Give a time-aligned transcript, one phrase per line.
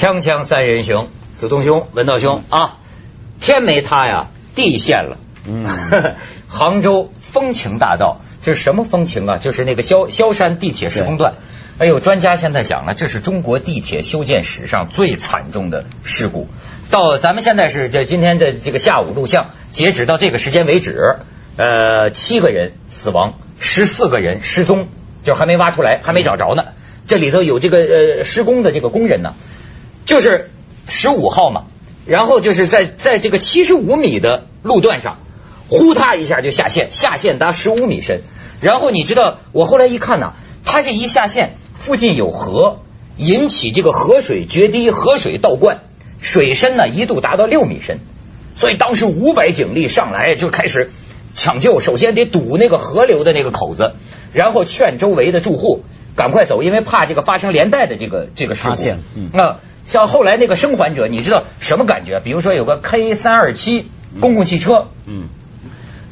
[0.00, 2.78] 锵锵三人行，子东兄、文道兄啊，
[3.38, 5.18] 天没塌呀，地陷了。
[5.46, 5.66] 嗯，
[6.48, 9.36] 杭州风情大道，这是什么风情啊？
[9.36, 11.34] 就是那个萧萧山地铁施工段。
[11.76, 16.48] 哎呦，专家现在讲了，这是中国地铁修建史上最惨重的事故。
[16.88, 21.18] 到咱们现在是这今天的这个下午录像，截止到这个时间为止，
[21.58, 24.88] 呃，七个人死亡，十四个人失踪，
[25.22, 26.68] 就还没挖出来，还没找着呢。
[27.06, 29.34] 这里头有这个呃施工的这个工人呢。
[30.10, 30.50] 就是
[30.88, 31.66] 十五号嘛，
[32.04, 35.20] 然后就是在在这个七十五米的路段上，
[35.68, 38.22] 呼嗒一下就下线，下线达十五米深。
[38.60, 40.32] 然后你知道，我后来一看呢，
[40.64, 42.80] 他这一下线，附近有河，
[43.18, 45.82] 引起这个河水决堤，河水倒灌，
[46.20, 48.00] 水深呢一度达到六米深。
[48.56, 50.90] 所以当时五百警力上来就开始
[51.36, 53.92] 抢救，首先得堵那个河流的那个口子，
[54.32, 55.84] 然后劝周围的住户
[56.16, 58.74] 赶快走，因为怕这个发生连带的这个这个事故。
[59.38, 59.60] 啊。
[59.90, 62.20] 像后来那个生还者，你知道什么感觉？
[62.20, 63.88] 比如说有个 K 三二七
[64.20, 65.26] 公共汽车，嗯，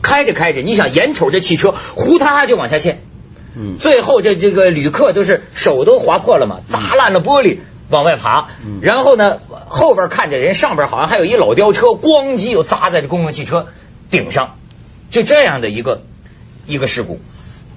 [0.02, 3.02] 开着开着，你想眼瞅着汽车呼嗒就往下陷，
[3.54, 8.48] 嗯，最后这这个旅客都是手都划破了嘛，砸烂了玻璃往外爬，
[8.82, 9.36] 然后呢
[9.68, 13.68] 后边看着人上边好像还有一老吊车，咣叽又砸在这公共汽车
[14.10, 14.56] 顶上，
[15.08, 16.02] 就这样的一个
[16.66, 17.20] 一个事故。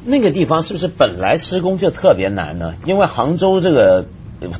[0.03, 2.73] 那个地方是不是本来施工就特别难呢？
[2.85, 4.07] 因为杭州这个。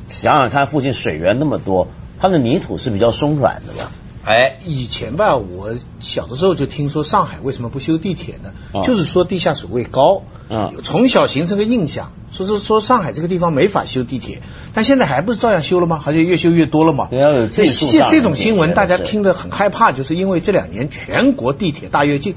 [0.08, 1.88] 想想看，附近水源那么多，
[2.20, 3.90] 它的泥土是比较松软的吧？
[4.24, 8.52] 哎，以前吧，我小的时候就听说上海为什么不修地铁呢？
[8.84, 10.22] 就是说地下水位高。
[10.48, 14.42] 嗯，从小形成个印象，说是说上海这个地方没法修地铁，
[14.74, 16.00] 但现在还不是照样修了吗？
[16.06, 17.08] 而且越修越多了嘛。
[17.10, 22.36] 这现这种新闻大家听得很害怕，就是因为这两年全国地铁大跃进，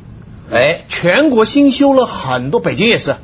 [0.49, 3.15] 哎，全国新修了很多，北京也是。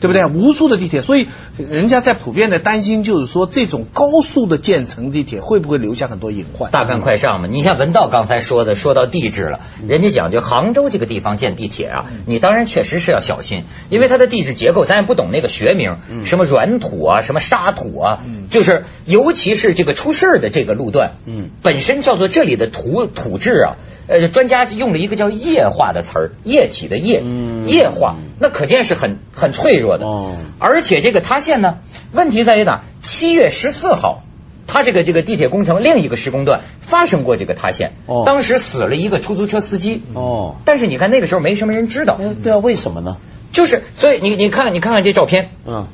[0.00, 0.24] 对不对？
[0.24, 6.70] 无数的地铁，所以人家在普遍的担心，就是说这种高速的建成地铁会不会留下很多隐患？
[6.70, 7.48] 大干快上嘛！
[7.50, 23.76] 你像文道刚才说的，说到地质了，人家讲究杭州这个地方建地铁啊，你当然确实是要小心，因为它的地质结构咱也不懂那个学名，什么软土啊，什么沙土啊，就是尤其是这个出事的这个路段，嗯，本身叫做这里的土土质啊，
[24.10, 27.22] 呃，专家用了一个叫液化的词儿，液体的液，
[27.64, 30.04] 液化，那可见是很很脆弱的。
[30.04, 31.78] 哦，而且这个塌陷呢，
[32.10, 32.82] 问题在于哪？
[33.02, 34.24] 七月十四号，
[34.66, 43.16] 它这个这个地铁工程另一个施工段发生过这个塌陷，哦，当时死了一个出租车司机，哦，但是你看那个时候没什么人知道，对啊，为什么呢？
[43.52, 45.86] 就是所以你你看你看看这照片，嗯，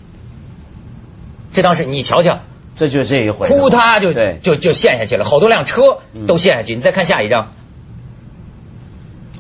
[1.53, 2.41] 这当时你瞧瞧，
[2.77, 7.53] 这就这一回，扑嗒就就就陷下去了，好多辆车都陷下去，你再看下一张，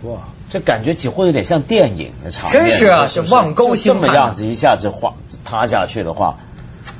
[0.02, 0.28] 哇。
[0.48, 5.14] 这感觉几乎有点像电影的场面，真是啊，是望沟兴这么样子一下子滑
[5.44, 6.38] 塌下去的话，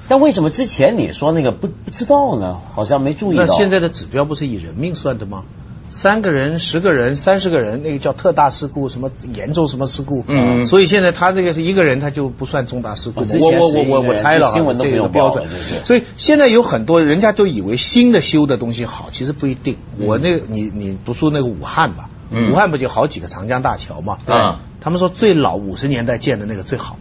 [0.08, 2.58] 但为什么之前你说那个不不知道呢？
[2.74, 3.46] 好像没注意到。
[3.46, 5.44] 那现在的指标不是以人命算的吗？
[5.88, 10.24] 三个人、十个人、三十个人，那个叫特大事故，什么严重什么事故？
[10.26, 10.66] 嗯。
[10.66, 13.20] 所以现在他这个是一个人，他就不算重大事故。
[13.20, 15.46] 我我我我我猜了，新闻这个标准。
[15.84, 19.76] 所以现在有很多人家都以为新的修的东西好，其实不一定。
[20.00, 22.10] 我那，你你不说那个武汉吧？
[22.30, 24.18] 武汉不就好几个长江大桥嘛？
[24.26, 26.98] 啊，他们说最老五十年代建的那个最好，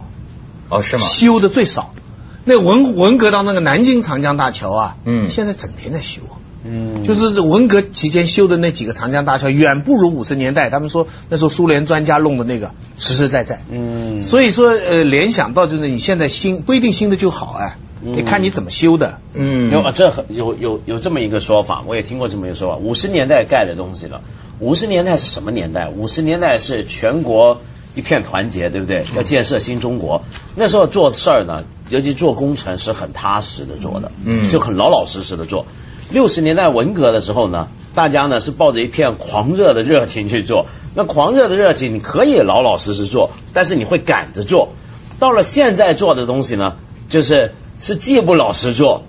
[0.68, 1.02] 哦是吗？
[1.02, 1.94] 修的最少，
[2.44, 6.22] 那文文革到那个南京长江大桥啊，嗯，现在整天在修，
[6.64, 10.70] 嗯，就是文革期间修的那几个长江大桥，远不如五十年代。
[10.70, 17.76] 他们说那时候苏联专家弄的那个实实在在，嗯，所以说呃联想到就是你现在新不一定新的就好哎。
[17.98, 19.18] 你看你怎么修的？
[19.32, 22.76] 嗯，有这有有有这么一个说法，我也听过这么一个说法。
[22.76, 24.20] 五十年代盖的东西了，
[24.58, 25.88] 五十年代是什么年代？
[25.88, 27.60] 五十年代是全国
[27.94, 29.04] 一片团结，对不对？
[29.16, 30.22] 要建设新中国，
[30.54, 35.66] 那时候做事儿呢，尤其做工程是很踏实的做的，嗯，就很老老实实的做。
[36.10, 44.72] 六十年代文革的时候呢，大家呢是抱着一片狂热的热情去做，那狂热的热情你可以老老实实做，但是你会赶着做。
[45.18, 46.76] 到了现在做的东西呢，
[47.08, 47.52] 就是。
[47.78, 49.02] 是既不老实做，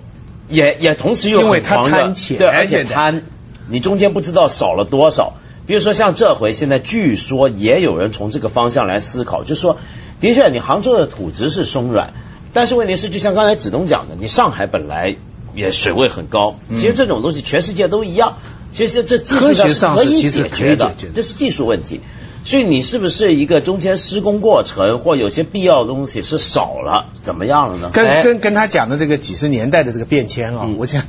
[0.46, 3.22] 也也同时又很狂热，对，而且贪，
[3.66, 5.36] 你中间不知道少了多少。
[5.68, 9.76] 比如说像这回，现在据说也有人从这个方向来思考，就说，
[10.18, 12.14] 的确，你杭州的土质是松软，
[12.54, 15.16] 但是问题是，就像刚才子东讲的，你上海本来
[15.54, 18.38] 也水位很高，其实这种东西全世界都一样，
[18.72, 22.00] 其实这技术上是其实可以解决的，这是技术问题。
[22.44, 27.90] 所以你是不是一个中间施工过程或有些必要的东西是少了，怎么样了呢？
[27.92, 31.02] 跟跟跟他讲的这个几十年代的这个变迁啊，我想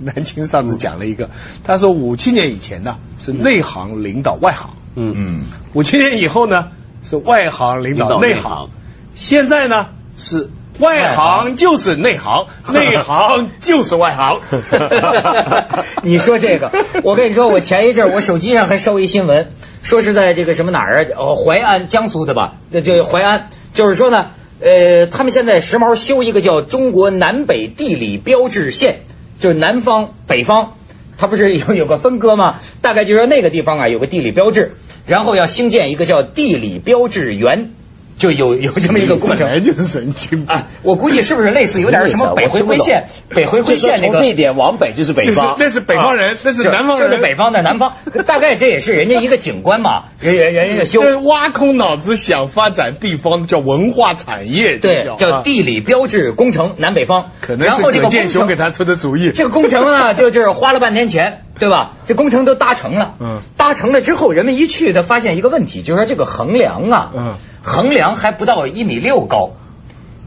[0.00, 1.30] 南京上次讲了一个，
[1.64, 5.14] 他说五七年以前呢是内行领导外行，嗯。
[5.16, 6.68] 嗯，五七年以后呢
[7.02, 7.82] 是外行。
[7.82, 8.68] 领导内行，
[9.14, 14.40] 现在呢是外行就是内行， 内行就是外行。
[16.02, 16.72] 你说这个，
[17.02, 21.08] 我跟你说，我前一阵我手机上还收一新闻，说是在这个什么哪儿啊？
[21.16, 22.54] 哦，淮安，江苏的吧？
[22.70, 24.30] 那就淮安，就是说呢，
[24.60, 29.00] 呃，他们现在时髦修一个叫中国南北地理标志线，
[29.38, 30.72] 就是南方北方，
[31.18, 32.56] 它不是有有个分割吗？
[32.82, 34.74] 大概就是说那个地方啊有个地理标志，
[35.06, 37.70] 然后要兴建一个叫地理标志园。
[38.18, 40.68] 就有 有这么一个工程，就是神经啊！
[40.82, 43.06] 我估计是不是类似有点什么北回归线？
[43.28, 47.94] 北回归线那个，从这一点往北就是北方，那是北方人，那是南方人，这是北方的南方。
[48.26, 51.02] 大概这也是人家一个景观嘛，人人人家修。
[51.20, 57.30] 挖空脑子想发展地方叫文化产业，对，叫地理标志工程南北方。
[57.40, 59.30] 可能是葛建雄给他出的主意。
[59.30, 61.92] 这个工程啊，就就是花了半天钱，对吧？
[62.06, 67.34] 这工程都搭成了，嗯，搭成了之后，人们一去，他发现一个问题，就是说这个横梁啊，嗯。
[67.62, 69.52] 横梁还不到一米六高，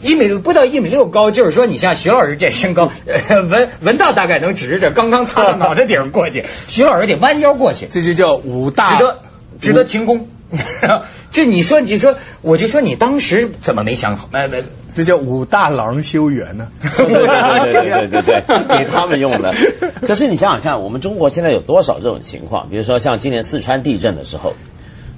[0.01, 2.91] 一米不到一米六高，就是说你像徐老师这身高，
[3.50, 9.19] 文文道大概能直着刚刚擦到 脑袋顶过去，徐老师得弯腰过去，这就叫武大，值得
[9.62, 10.27] 值得停工。
[11.31, 14.29] 这你说你说，我就说你当时怎么没想好？
[14.31, 14.47] 哎，
[14.95, 16.69] 这叫武大郎修缘呢？
[16.81, 19.53] 对对对对对，给他们用的。
[20.01, 22.69] 可是你想想看，我们中国现在有多少这种情况？
[22.69, 24.53] 比如说像今年四川地震的时候。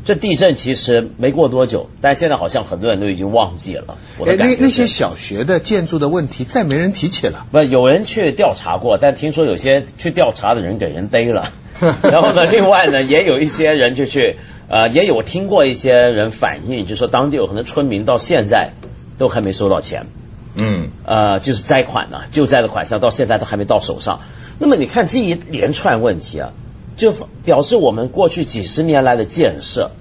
[0.06, 3.98] 这地震其实没过多久，但现在好像很多人都已经忘记了。
[4.26, 7.46] 哎，那那些小学的建筑的问题再没人提起了。
[7.52, 11.52] 不，有人去调查过，但听说有些去调查的人给人逮了。
[12.02, 14.38] 然后呢，另外呢，也有一些人就去，
[14.68, 18.72] 呃，也有听过一些人反映，就说当地有很多村民到现在
[19.18, 20.08] 都还没收到钱。
[20.56, 24.22] 嗯，呃，就是灾款呢，救灾的款项到现在都还没到手上。
[24.58, 26.54] 那么你看这一连串问题啊。
[27.00, 27.14] 就
[27.46, 29.92] 表示我们过去几十年来的建设，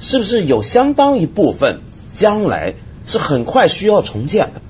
[0.00, 1.80] 是不是有相当一部分
[2.14, 2.74] 将来
[3.06, 4.62] 是很快需要重建的，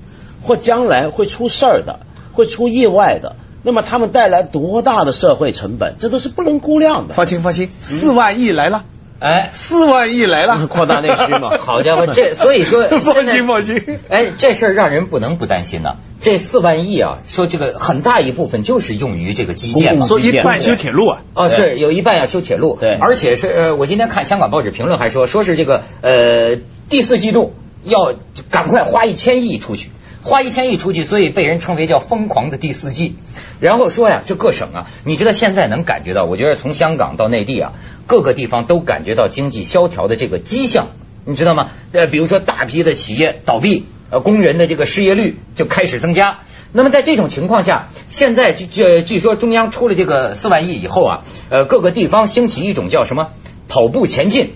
[0.43, 1.99] 或将来会出事儿的，
[2.33, 3.35] 会出意外的？
[3.61, 7.13] 那么他们带来多大的社会成本，这都是不能估量的。
[7.13, 8.83] 放心放心，四万亿来了。
[9.19, 11.57] 哎，四万亿来了， 扩大内需嘛？
[11.59, 13.99] 好家伙，这 所以说放心放心。
[14.09, 15.95] 哎，这事儿让人不能不担心呢。
[16.21, 21.21] 这四万亿啊，说这个很大一部分就是用于这个基建嘛，说一半修铁路啊。
[21.33, 26.57] 哦，是有一半要修铁路，对，而且是呃，我今天看香港报纸评论还说，说是这个呃
[26.89, 27.53] 第四季度
[27.83, 28.13] 要
[28.49, 29.89] 赶快花一千亿出去。
[30.25, 33.15] 花一千亿出去，所以被人称为叫疯狂的第四季。
[33.59, 36.25] 然后说呀，这各省啊，你知道现在能感觉到？
[36.25, 37.73] 我觉得从香港到内地啊，
[38.07, 40.87] 各个地方都感觉到经济萧条的这个迹象，
[41.25, 41.69] 你知道吗？
[41.91, 46.39] 呃，比如说大批的企业倒闭，呃，工人的这个失业率就开始增加。
[46.73, 53.29] 那么在这种情况下，现在据据说中央出了这个四万亿以后啊，呃，各个地方兴起一种叫什么
[53.67, 54.55] 跑步前进。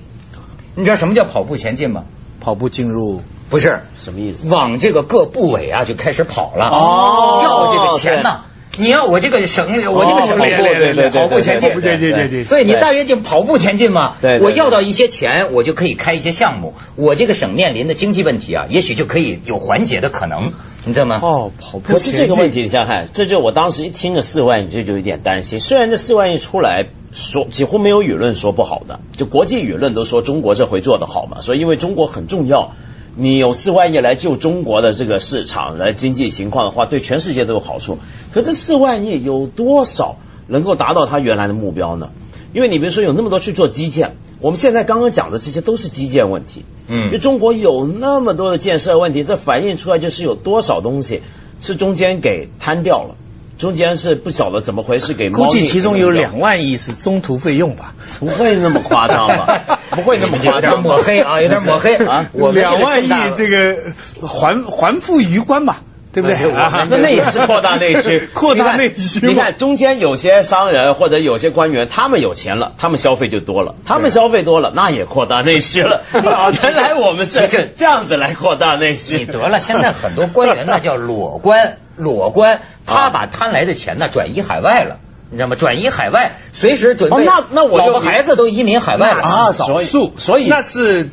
[0.74, 2.06] 你知道什么叫跑步前进吗？
[2.40, 3.22] 跑步进入。
[3.50, 4.48] 不是什么意思？
[4.48, 8.42] 往这个各部委啊就开始跑了，哦，要这个钱呢。
[8.78, 12.44] 你要我这个省，我这个省里跑步前进，对对对对。
[12.44, 20.54] 所以你大跃进跑步前进嘛，对，我要到一些钱，我就可以开一些项目，我这个省面临的经济问题啊，也许就可以有缓解的可能，
[20.86, 21.20] 你知道吗？
[21.22, 21.82] 哦，跑步。
[21.82, 25.60] 可是这个问题，你想想看，这就我当时一听这四万亿，就就有点担心。
[25.60, 32.72] 虽然这四万亿出来说，几乎没有舆论说不好的，就国际舆论都说中国这回做的好嘛，所以因为中国很重要。
[33.16, 37.98] 你有四万亿来救中国的这个市场、来经济情况的话，对全世界都有好处。
[38.32, 40.16] 可这四万亿有多少
[40.48, 42.12] 能够达到他原来的目标呢？
[42.54, 46.66] 因为你比如说有那么多去做基建，我们现在刚刚讲的这些都是基建问题。
[46.88, 51.22] 嗯，就中国有那么多的建设问题，这反映出来就是有多少东西
[51.62, 53.16] 是中间给摊掉了。
[53.60, 59.80] 中间是不晓得怎么回事，给估计其中有两万亿是中途费用吧，不会那么夸张吧？
[59.92, 62.30] 不会那么夸张，抹黑啊，有点抹黑啊。
[62.32, 63.78] 我两万亿这个
[64.26, 66.38] 还还富于官吧，对不对？
[66.52, 69.26] 那那也是扩大内需，扩大内需。
[69.28, 76.02] 你看中间有些商人或者有些官员，他们有钱了，他们消费就多了，他们消费多了，那也扩大内需了。
[76.14, 79.18] 原来我们是这这样子来扩大内需。
[79.18, 81.78] 你得了，现在很多官员那叫裸官。
[81.96, 85.00] 裸官，他把贪来的钱呢转移海外了，
[85.32, 85.58] 你知道吗？
[85.58, 87.26] 转移海外，随时准备。
[87.26, 91.10] 那那我老婆孩子都移民海外了啊，少数，所以那是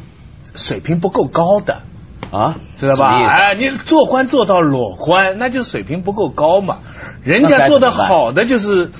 [0.54, 1.82] 水平不够高的
[2.36, 3.26] 啊，知道吧？
[3.26, 6.78] 哎，你做官做到裸官，那就水平不够高嘛。
[7.22, 8.90] 人家做的好的就是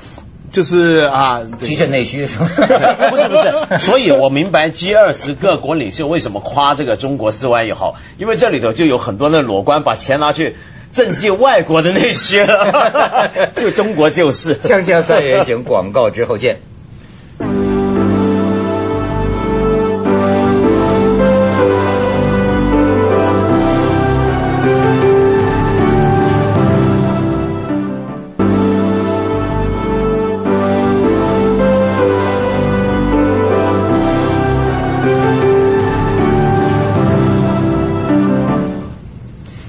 [0.51, 2.49] 就是啊，提振内需是吧？
[3.11, 10.57] 不是不是，所以我明白 G 二十各国领袖为什么夸这个中国四万亿好，因为这里头就有很多的裸官把钱拿去。
[10.95, 14.57] 赈济外国的内需了， 就中国就是。
[14.57, 16.61] 锵锵三人行，广告之后见。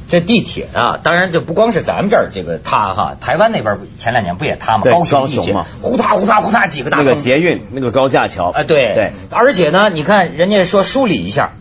[0.09, 4.83] 这地铁啊，当然就不光是咱们这儿这个塌哈，台湾那边前两年不也塌吗？
[4.83, 11.53] 对高雄高雄嘛呼塌呼塌呼塌几个大那个捷运那个高架桥啊，对对，而且呢，你看人家说梳理一下，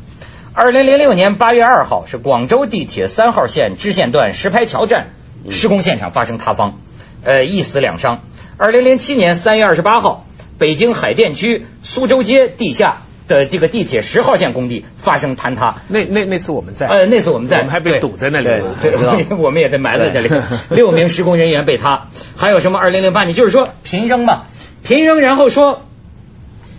[0.53, 5.09] 二零零六年八月二号是广州地铁三号线支线段石牌桥站
[5.51, 6.79] 施工现场发生塌方，
[7.25, 8.23] 呃，一死两伤。
[8.57, 10.25] 二零零七年三月二十八号，
[10.59, 15.83] 北京海淀区苏州街地下的这个地铁十号线工地发生坍塌。
[15.89, 18.49] 那那那次我们在，呃，那次我们在，我们还被堵在那里
[19.39, 20.31] 我们也在埋在这里。
[20.71, 22.79] 六名施工人员被塌，还有什么？
[22.79, 24.45] 二零零八年就是说平扔嘛，
[24.83, 25.83] 平扔，然后说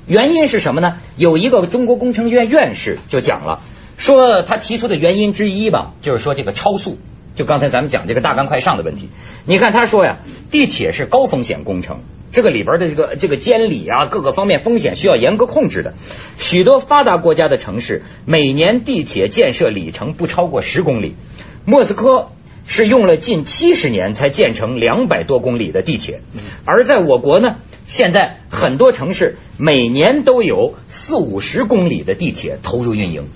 [0.05, 0.97] 原因是什么呢？
[1.15, 3.59] 有一个中国工程院院士就讲了，
[3.97, 6.97] 说他提出的原因之一吧，就是说这个超速。
[7.37, 9.09] 就刚才咱们讲这个大干快上的问题，
[9.45, 10.17] 你看他说呀，
[10.51, 11.99] 地铁是高风险工程，
[12.31, 15.93] 这个里边的这个这个监理啊，各个方面风险需要严格控制的。
[16.37, 21.15] 许多发达国家的城市每年地铁建设里程不超过十公里，
[21.63, 22.29] 莫斯科
[22.65, 26.21] 是用了近七十年才建成两百多公里的地铁，
[26.65, 33.27] 而在我国呢，现在很多城市每年都有四五十公里的地铁投入运营。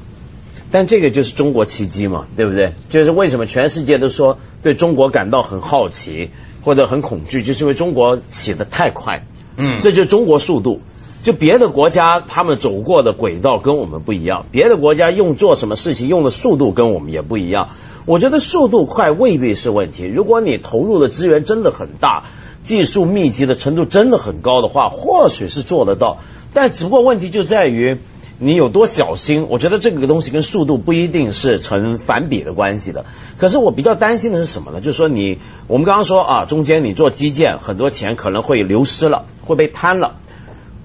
[0.72, 2.74] 但这个就是中国奇迹嘛，对不对？
[2.90, 6.30] 就是为什么全世界都说对中国感到很好奇
[6.64, 9.26] 或者很恐惧，就是因为中国起得太快，
[9.58, 10.80] 嗯这就是中国速度。
[11.24, 17.70] 就别的国家他们走过的轨道跟我们不一样，别的国家用做什么事情用的速度跟我们也不一样。
[18.06, 22.24] 我觉得速度快未必是问题，如果你投入的资源真的很大，
[22.64, 26.20] 技术密集的程度真的很高的话，或许是做得到。
[26.54, 27.98] 但只不过问题就在于。
[28.44, 29.46] 你有多小心？
[29.50, 33.06] 我觉得这个东西跟速度不一定是成反比的关系的。
[33.38, 34.82] 可是我比较担心的是什么呢？
[34.82, 40.16] 就是说你，我们刚刚说啊，中间你做基建，很多钱可能会流失了，会被贪了。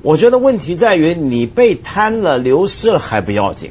[0.03, 3.71] 我觉得问题在于你被贪了、流失了还不要紧，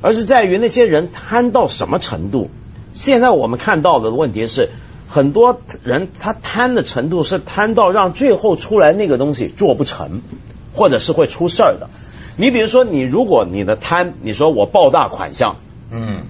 [0.00, 2.48] 而是在于那些人贪到什么程度。
[2.94, 4.70] 现在我们看到的问题是，
[5.08, 10.22] 很多人他贪的程度是贪到让最后出来那个东西做不成，
[10.72, 11.90] 或者是会出事儿的。
[12.36, 15.56] 你比如说，你如果你的贪，你说我爆大款项，
[15.90, 16.24] 嗯，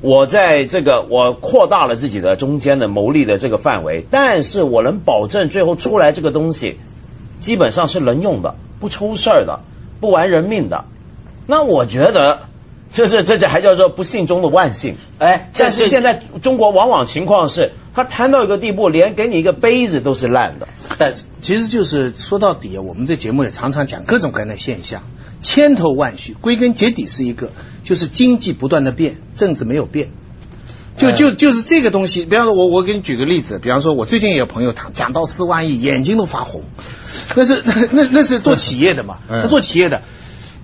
[0.00, 6.78] 我在这个我扩大了自己的中间的牟利的这个范围，但是我能保证最后出来这个东西
[7.40, 9.60] 基本上是能用的，不出事儿的，
[10.00, 10.86] 不玩人命的。
[11.46, 12.40] 那我觉得，
[12.92, 14.96] 这是这这还叫做不幸中的万幸。
[15.18, 20.68] 哎，但是现在中国往往情况是，他贪到一个地步，连给你一个杯子都是烂的。
[20.98, 25.02] 但其实就是说到底，我们这节目也常常讲各种各样的现象，
[25.40, 27.50] 千头万绪，归根结底是一个，
[27.82, 30.10] 就是经济不断的变，政治没有变。
[30.94, 36.64] 就就就是这个东西，比方说，我我给你举个例子，比方说，我最近也有朋友谈讲到四万亿，眼睛都发红，
[37.34, 40.02] 那是那那是做企业的嘛， 他做企业的，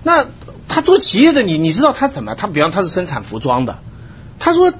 [0.03, 0.27] 那
[0.69, 2.35] 他做企业的，你你知道他怎么？
[2.35, 3.79] 他比方他是生产服装的，
[4.39, 4.71] 他说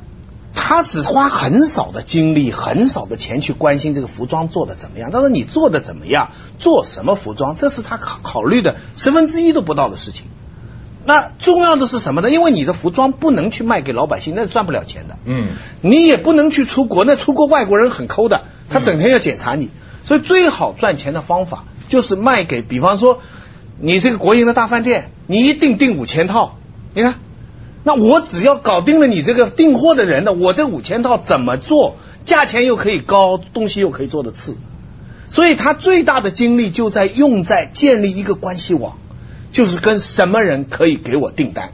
[0.53, 5.11] 他只花很少的精力、很少的钱去关心这个服装做的怎么样。
[5.11, 6.29] 他说你做的怎么样，
[6.59, 10.27] 做什么服装，这是他考考虑的十分之一都不到的事情。
[11.05, 12.29] 那重要的是什么呢？
[12.29, 15.17] 因为你的服装不能去卖给老百姓，那是赚不了钱的。
[15.25, 15.47] 嗯，
[15.81, 19.69] 你也不能去出国，那出国外国人很抠的，他整天要检查你。
[20.03, 23.21] 所以最好赚钱的方法就是卖给，比方说
[23.81, 26.57] 你这个国营的大饭店，你一定订五千套，
[26.93, 27.15] 你看，
[27.83, 31.95] 那我只要搞定了你这个订货的人呢，我这五千套怎么做，
[32.25, 34.57] 价钱又可以高，东西又可以做的次，
[35.27, 38.97] 所以他最大的精力就在用在建立一个关系网，
[39.51, 41.71] 就是跟什么人可以给我订单。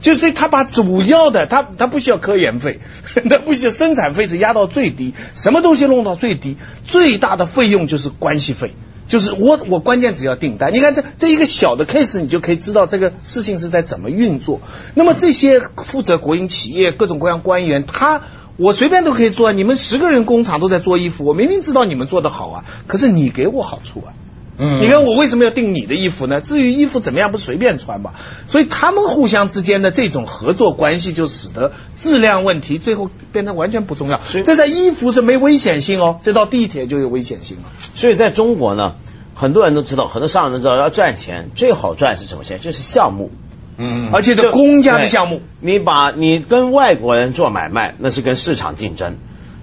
[0.00, 2.80] 就是他把主要的，他他不需要科研费，
[3.28, 8.72] 他不需要生产费是压到最低，什么东西弄到最低，最大的费用就是关系费，
[9.10, 10.72] 就是我我关键只要订单。
[10.72, 14.60] 你看这这一个小的 case，你就可以知道这个事情是在怎么运作。
[14.94, 18.22] 那么这些负责国营企业各种各样官员，他
[18.56, 24.14] 我随便都可以做，你们十个人工厂都在做衣服，我明明知道你们做的好啊，可是你给我好处啊。
[24.62, 26.42] 嗯你看我为什么要订你的衣服呢？
[26.42, 28.12] 至于衣服怎么样，不随便穿嘛。
[28.46, 34.20] 所以他们互相之间的这种合作关系，就使得质量问题最后变得完全不重要。
[34.44, 37.64] 这在衣服是没危险性哦，这到地铁就有危险性了。
[37.94, 38.96] 所以在中国呢，
[39.34, 42.60] 很多人都知道，很多商人都知道，要赚钱最好赚是什么钱？
[42.60, 43.30] 就是项目。
[43.82, 49.14] 嗯而且这公家的项目，你把你跟外国人做买卖，那是跟市场竞争；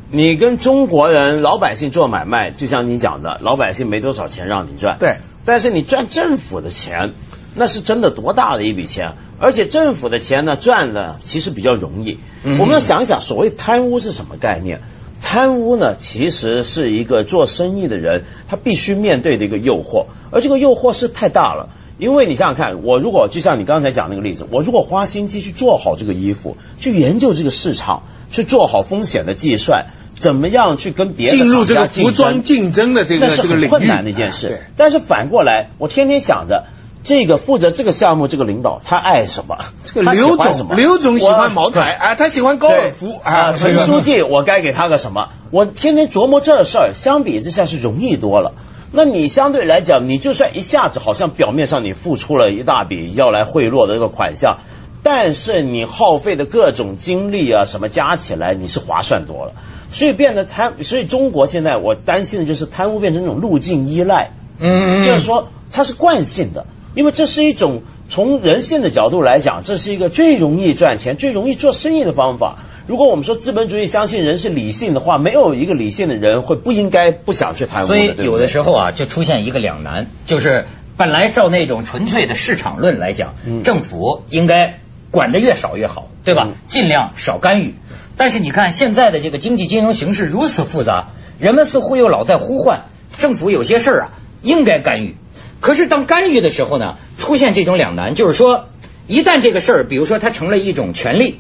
[0.10, 4.98] 你跟中国人老百姓做买卖，就像你讲的，老百姓没多少钱让你赚。
[5.00, 7.12] 对，但是你赚政府的钱，
[7.56, 9.16] 那是真的多大的一笔钱？
[9.38, 12.20] 而且政府的钱呢，赚的其实比较容易。
[12.44, 14.80] 嗯我们要想一想，所谓贪污是什么概念？
[15.22, 21.70] 贪污呢，其实是一个做生意的人他必须面对的一个诱惑，而这个诱惑是太大了。
[21.98, 34.66] 因为你想想看，我如果就像你刚才讲那个例子，我如果花心机去做好这个衣服，去研究这个市场，去做好风险的计算，怎么样去跟别人进入这个服装竞争的这个这个领域，困难的一件事。
[34.78, 36.66] 但是反过来，我天天想着。
[37.04, 39.60] 这个负责这个项目这个领导他爱什么？
[39.86, 43.54] 这个刘总，刘总喜欢茅台啊，他喜欢高尔夫啊。
[43.54, 45.30] 陈书记，我该给他个什么？
[45.52, 48.56] 我天天琢磨这事儿，相比之下是容易多了。
[48.92, 54.60] 那你相对来讲，你就算一下子好像表面上你付出了一大笔要来贿赂的这个款项，
[55.04, 59.54] 但是你耗费的各种精力啊什么加起来，你是划算多了。
[59.92, 66.66] 所以变得贪，所以中国现在我担心的就是贪污变成一种路径依赖，嗯，就是说它是惯性的。
[66.96, 72.58] 因为这是一种从人性的角度来讲，这是一个最容易赚钱、最容易做生意的方法。
[72.88, 77.88] 如果我们说资本主义相信人是理性的话，没有一个理性的人会不应该不想去贪污。
[77.88, 80.66] 所以有的时候啊，就出现一个两难，就是
[80.96, 83.34] 本来照那种纯粹的市场论来讲，
[83.66, 84.80] 政府应该
[85.12, 86.48] 管的越少越好，对吧？
[86.68, 87.76] 尽量少干预。
[88.16, 92.86] 但是你看现在的这个经济金融形势如此复杂，人们似乎又老在呼唤
[93.18, 94.10] 政府有些事儿啊
[94.42, 95.18] 应该干预。
[95.60, 98.70] 可是当干预的时候呢，出现这种两难，就是说，
[99.08, 101.40] 一旦这个事儿，比如说它成了一种权利，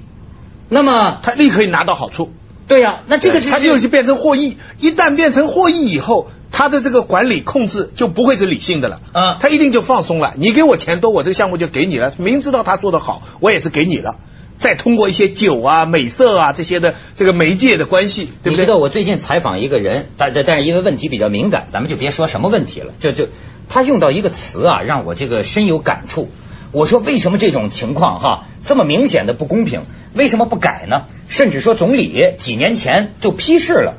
[0.70, 2.32] 那么他立刻拿到好处。
[2.68, 4.58] 对呀，那这个他就就变成获益。
[4.80, 9.00] 一旦变成获益以后，他的这个管理控制就不会是理性的了。
[9.14, 10.34] 嗯，他一定就放松了。
[10.36, 12.14] 你给我钱多，我这个项目就给你了。
[12.18, 14.18] 明知道他做的好，我也是给你了。
[14.60, 18.52] 再通过一些酒啊、美色啊这些的这个媒介的关系，对不对？
[18.52, 22.94] 你知道我最近采访一个人，但但是因为问题比较敏感，咱们就别说什么问题了。
[23.00, 23.30] 就就
[23.70, 26.30] 他用到一个词啊，让我这个深有感触。
[26.72, 29.82] 我说为什么这种情况哈这么明显的不公平？
[30.14, 31.06] 为什么不改呢？
[31.30, 33.96] 甚至说总理几年前就批示了，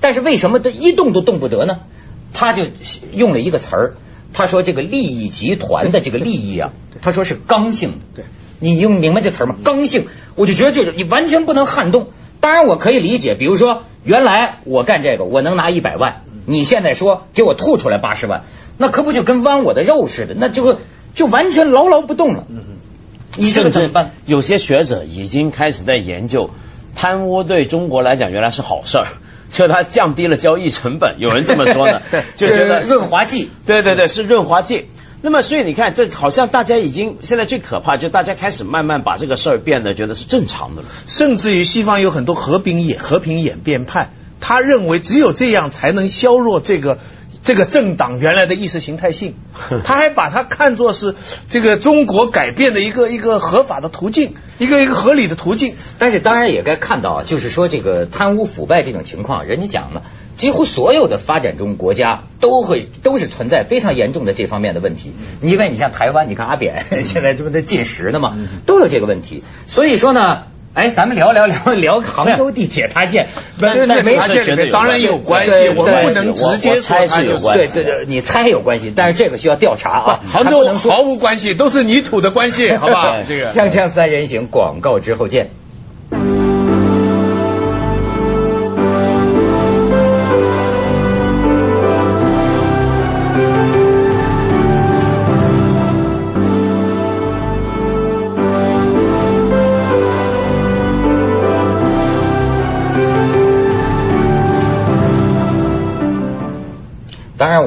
[0.00, 1.80] 但是为什么这一动都动不得呢？
[2.32, 2.64] 他就
[3.12, 3.94] 用了一个词儿，
[4.32, 7.98] 他说这个利益集团的这个利益啊，他说是刚性的。
[8.14, 8.24] 对。
[8.60, 9.56] 你用明白这词儿吗？
[9.64, 10.06] 刚性，
[10.36, 12.10] 我就觉得就是你完全不能撼动。
[12.38, 18.44] 当然我可以理解，比如说原来我干这个我能拿一百万，你现在说给我吐出来八十万，
[18.78, 20.36] 那可不就跟剜我的肉似的？
[20.38, 20.78] 那就
[21.14, 22.46] 就完全牢牢不动了。
[23.36, 24.10] 你这个怎么办？
[24.26, 26.50] 有些学者已经开始在研究，
[26.94, 29.06] 贪污对中国来讲原来是好事儿，
[29.50, 31.16] 就它降低了交易成本。
[31.18, 33.50] 有人这么说呢， 对，就觉得润滑剂。
[33.64, 34.88] 对对对，是润滑剂。
[35.24, 40.88] 那么，所以你看，这好像大家已经现在最可怕，就大家开始慢慢把这个事儿变得觉得是正常的了。
[41.06, 46.98] 甚至于西方有很多和平演和平演变派，他认为只有这样才能削弱这个
[47.42, 49.34] 这个政党原来的意识形态性。
[49.84, 51.14] 他还把它看作是
[51.48, 55.74] 这个中国改变的一个一个合法的途径，一个一个合理的途径。
[55.98, 60.02] 但是当然也该看到，就是说这个贪污腐败这种情况，人家讲了。
[60.34, 65.12] 几乎所有的发展中国家都会都是存在非常严重的这方面的问题。
[65.42, 69.44] 因为你像台湾，你看阿扁现在这不在进食呢嘛，都有这个问题。
[69.66, 73.28] 所以说呢，哎，咱们聊聊聊 聊杭州地铁塌陷，
[73.60, 77.66] 那那没事，里面当然有关系，我们不能直接猜是有关系。
[77.74, 80.20] 对对对，你猜有关系，但是这个需要调查啊。
[80.32, 83.22] 杭州毫无关系，都是泥土的关系，好吧？
[83.28, 85.50] 这个锵锵三人行广告之后见。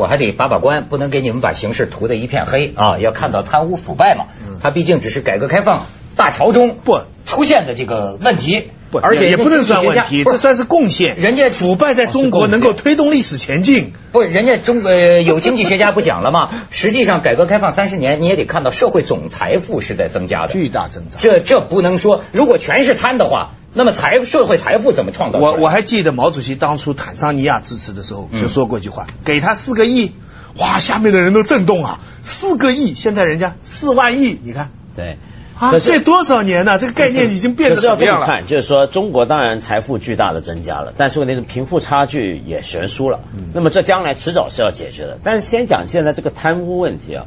[0.06, 3.00] 我还得把把关，不能给你们把形势涂得一片黑啊！
[3.00, 4.26] 要看到贪污腐败嘛，
[4.62, 11.16] 它毕竟只是改革开放大潮中不出现的这个问题，不，而且也不能算问题，这算是贡献。
[11.16, 16.52] 人家腐败在中国能够推动历史前进，不，人家中呃有经济学家不讲了吗？
[16.70, 21.20] 实际上，改革开放三十年，你也得看到社会总财富是在增加的，巨大增长。
[21.20, 23.54] 这这不能说，如果全是贪的话。
[23.76, 25.38] 那么财社会财富怎么创造？
[25.38, 30.14] 我我还记得毛主席当初坦桑尼亚支持的时候就说过一句话：给他四个亿，
[30.58, 32.00] 哇，下面的人都震动啊！
[32.24, 35.18] 四个亿，现在人家四万亿，你看，对，
[35.60, 36.80] 啊，这多少年呢？
[36.80, 38.42] 这个概念已经变得怎么样了？
[38.44, 43.20] 就是说，中国当然财富巨大的增加了，但是问题是贫富差距也悬殊了。
[43.54, 45.20] 那么这将来迟早是要解决的。
[45.22, 47.26] 但是先讲现在这个贪污问题啊。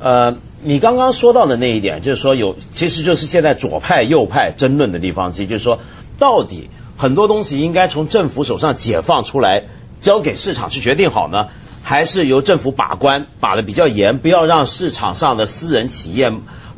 [0.00, 5.78] 呃，你刚刚说到的那一点，就是说有，其实就是现在左派右派争论的地方，即就是说，
[6.18, 9.64] 到底很多东西应该从政府手上解放出来，
[10.00, 11.48] 交给市场去决定好呢，
[11.82, 16.30] 还是由政府把关把的比较严，不要让市场上的私人企业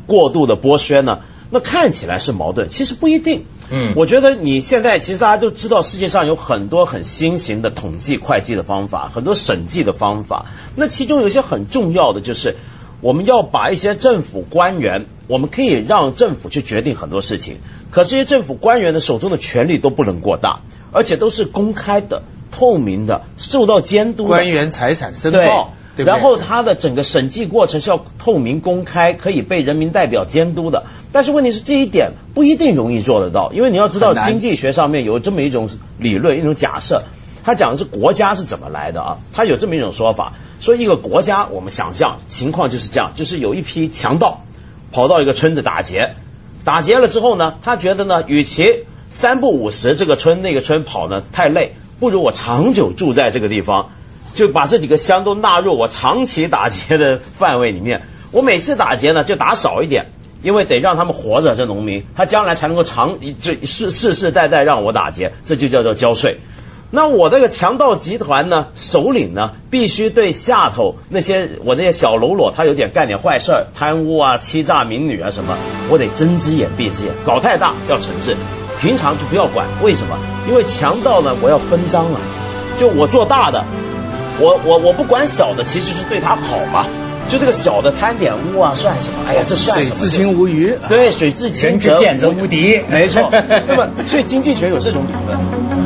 [0.05, 1.19] 过度的剥削呢？
[1.49, 3.45] 那看起来是矛盾，其实不一定。
[3.69, 12.57] 嗯，我觉得你现在其实大家都知道，世界上有很多很新型的统计会计的方法，很多审计的方法，那其中有一些很重要的就是。
[13.01, 17.57] 我们要把一些政府官员，我们可以让政府去决定很多事情，
[17.91, 24.25] 可这些政府官员的手中的权力都不能过大，而且都是公开的、透明的、受到监督。
[24.25, 25.73] 官员财产申报。
[25.95, 30.85] 对然后他的整个审计过程是要透明公开，可以被人民代表监督的。
[31.11, 37.05] 但是问题是这一点不一定容易做得到，因为你要知道经济学上面有这么一种理论，一种假设，
[37.43, 39.17] 他讲的是国家是怎么来的啊？
[39.33, 44.43] 他有这么一种说法，说一个国家，我们想象情况就是这样，就是有一批强盗
[44.91, 46.15] 跑到一个村子打劫，
[46.63, 53.89] 打劫了之后呢，他觉得呢，与其三不五时这个村那个村跑呢太累，不如我长久住在这个地方。
[54.35, 58.03] 就把这几个乡都纳入我长期打劫的范围里面。
[58.31, 60.11] 我每次打劫呢，就打少一点，
[60.43, 61.55] 因为得让他们活着。
[61.55, 66.37] 这农民他将来才能够长这世世世代代让我打劫，这就叫做交税。
[66.89, 75.57] 那我这个强盗集团呢，首领呢，必须对下头那些我那些小喽啰，他有点干点坏事儿，贪污啊、欺诈民女啊什么，
[75.89, 78.37] 我得睁只眼闭只眼，搞太大要惩治，
[78.79, 79.67] 平常就不要管。
[79.83, 80.17] 为什么？
[80.47, 82.21] 因为强盗呢，我要分赃啊，
[82.77, 83.65] 就我做大的。
[84.39, 86.87] 我我我不管小的，其实是对他好嘛。
[87.27, 89.25] 就这个小的贪点污啊，算什么？
[89.27, 89.97] 哎呀，这算什么？
[89.97, 90.73] 水至清无鱼。
[90.87, 92.79] 对，水至清则无敌。
[92.87, 93.29] 没错。
[93.31, 95.76] 那么，所以经济学有这种理论。